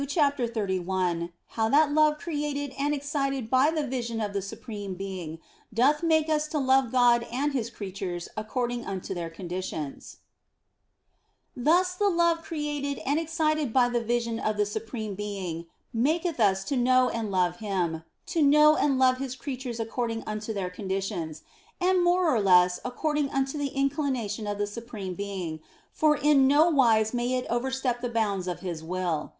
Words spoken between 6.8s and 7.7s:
GOD AND HIS